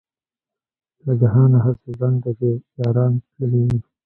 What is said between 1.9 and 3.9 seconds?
زنګ دی چې یاران تللي دي.